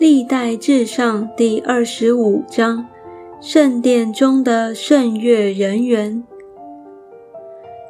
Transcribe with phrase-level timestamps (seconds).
[0.00, 2.86] 历代至上第二十五章，
[3.38, 6.24] 圣殿中的圣乐人员。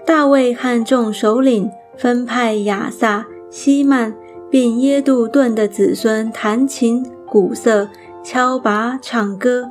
[0.04, 4.12] 大卫和众首领分派亚萨、希曼
[4.50, 7.88] 并耶杜顿的子孙弹琴、鼓瑟、
[8.24, 9.70] 敲拔、唱歌。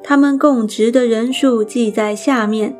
[0.00, 2.76] 他们供职的人数记在下面：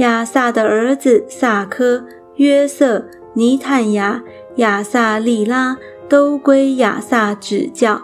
[0.00, 2.04] 亚萨的儿子萨科、
[2.34, 4.22] 约瑟、尼探雅、
[4.56, 5.78] 亚萨利拉
[6.10, 8.02] 都归亚萨指教。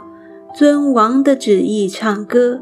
[0.54, 2.60] 尊王的旨意唱歌。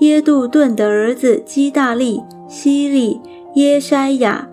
[0.00, 3.20] 耶杜顿的儿子基大利、希利、
[3.54, 4.48] 耶筛亚、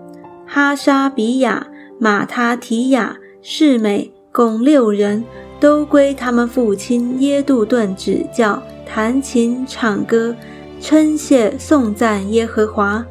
[0.46, 1.66] 哈沙比亚、
[1.98, 5.22] 马他提亚、世美共六人，
[5.60, 10.34] 都归他们父亲耶杜顿指教，弹琴唱歌，
[10.80, 13.04] 称谢颂赞耶和华。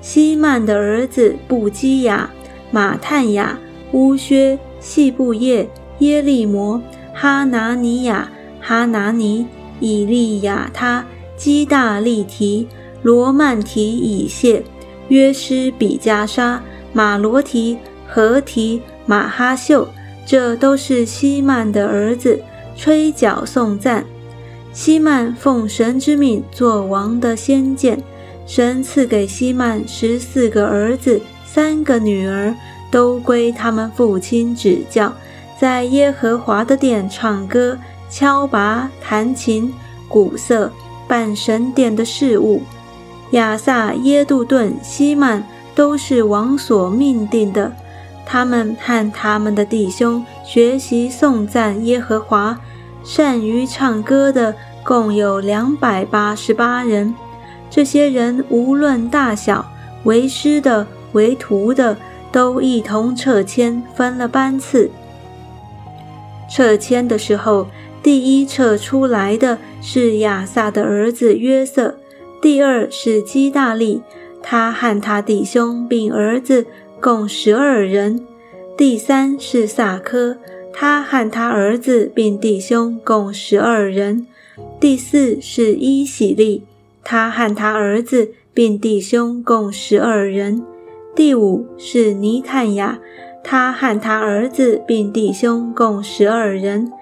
[0.00, 2.30] 希曼的儿子布基亚、
[2.70, 3.58] 马探雅、
[3.92, 5.68] 乌薛、细布叶、
[5.98, 6.80] 耶利摩、
[7.14, 8.30] 哈拿尼亚。
[8.66, 9.46] 哈拿尼、
[9.78, 11.04] 以利亚他、
[11.36, 12.66] 基大利提、
[13.02, 14.64] 罗曼提、以谢、
[15.08, 16.62] 约施比加沙、
[16.94, 17.76] 马罗提、
[18.08, 19.86] 何提、马哈秀，
[20.24, 22.40] 这都是希曼的儿子，
[22.74, 24.02] 吹角颂赞。
[24.72, 28.02] 希曼奉神之命做王的先见，
[28.46, 32.54] 神赐给希曼十四个儿子，三个女儿，
[32.90, 35.12] 都归他们父亲指教，
[35.60, 37.76] 在耶和华的殿唱歌。
[38.14, 39.74] 敲拔、弹琴、
[40.06, 40.70] 鼓瑟，
[41.08, 42.62] 办神殿的事物。
[43.32, 47.72] 亚萨、耶杜顿、希曼都是王所命定的。
[48.24, 52.56] 他们和他们的弟兄学习颂赞耶和华，
[53.02, 54.54] 善于唱歌的
[54.84, 57.12] 共有两百八十八人。
[57.68, 59.68] 这些人无论大小，
[60.04, 61.96] 为师的、为徒的，
[62.30, 64.88] 都一同撤迁，分了班次。
[66.48, 67.66] 撤迁的时候。
[68.04, 71.96] 第一撤出来的是亚萨的儿子约瑟，
[72.42, 74.02] 第二是基大利，
[74.42, 76.66] 他和他弟兄并儿子
[77.00, 78.20] 共十二人；
[78.76, 80.36] 第三是萨科，
[80.70, 84.26] 他和他儿子并弟兄共十二人；
[84.78, 86.62] 第四是伊喜利，
[87.02, 90.60] 他和他儿子并弟兄共十二人；
[91.16, 92.98] 第五是尼探雅，
[93.42, 96.92] 他和他儿子并弟兄共十二人。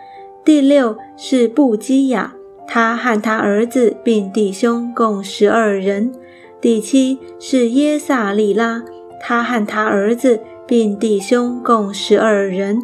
[0.45, 2.35] 第六是布基亚，
[2.67, 6.13] 他和他儿子并弟兄共十二人。
[6.61, 8.83] 第七是耶萨利拉，
[9.21, 12.81] 他和他儿子并弟兄共十二人。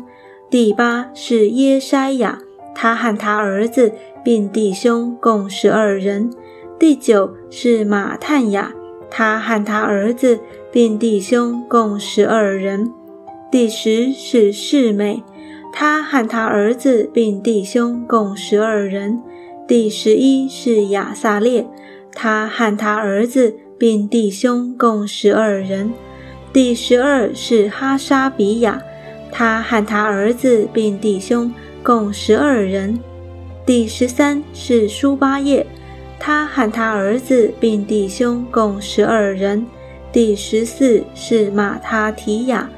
[0.49, 2.39] 第八是耶筛亚，
[2.75, 3.93] 他和他儿子
[4.25, 6.31] 并弟兄共十二人。
[6.79, 8.73] 第九是马探雅，
[9.11, 10.39] 他和他儿子
[10.71, 12.93] 并弟兄共十二人。
[13.51, 15.25] 第十是世美。
[15.73, 19.23] 他和他儿子并弟兄共十二人。
[19.67, 21.67] 第十一是亚萨列，
[22.15, 25.93] 他和他儿子并弟兄共十二人。
[26.53, 28.83] 第十二是哈沙比亚，
[29.31, 31.53] 他和他儿子并弟兄
[31.83, 32.99] 共十二人。
[33.67, 35.67] 第十三是舒巴叶，
[36.19, 39.67] 他和他儿子并弟兄共十二人。
[40.11, 42.71] 第十四是马他提亚，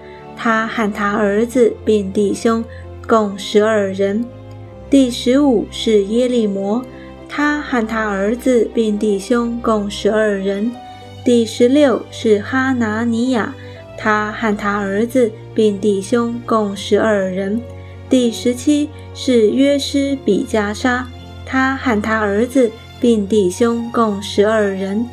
[0.42, 2.64] 他和他儿子并弟兄。
[3.10, 4.24] 共十二人。
[4.88, 6.84] 第十五是耶利摩，
[7.28, 10.70] 他和他儿子并弟兄共十二人。
[11.24, 13.52] 第十六是哈拿尼亚，
[13.98, 17.60] 他和他儿子并弟兄共十二人。
[18.08, 21.04] 第十七是约施比加沙，
[21.44, 25.04] 他和他儿子并弟兄共十二人。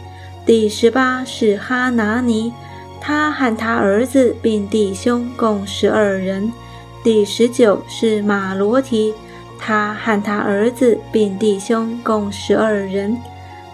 [0.46, 2.54] 第十八是哈拿尼，
[3.00, 6.52] 他和他儿子并弟兄共十二人。
[7.04, 9.14] 第十九是马罗提，
[9.58, 13.18] 他和他儿子并弟兄共十二人。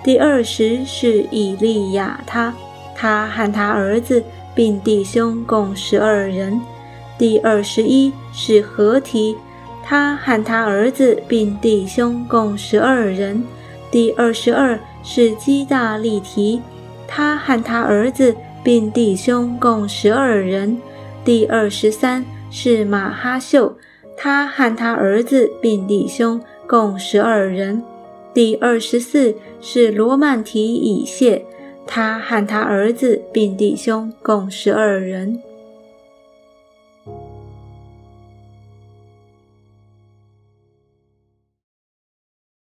[0.04, 2.54] 第二十是以利亚他，
[2.96, 4.24] 他和他儿子
[4.54, 6.60] 并弟兄共十二人。
[7.18, 9.36] 第二十一是何提，
[9.84, 13.44] 他和他儿子并弟兄共十二人。
[13.90, 16.62] 第二十二是基大利提，
[17.08, 20.78] 他和他儿子并弟兄共十二人。
[21.26, 22.26] 第二十三。
[22.56, 23.76] 是马哈秀，
[24.16, 27.82] 他和他儿子并弟兄共十二人。
[28.32, 31.44] 第二十四是罗曼提以谢，
[31.88, 35.42] 他和他儿子并弟兄共十二人。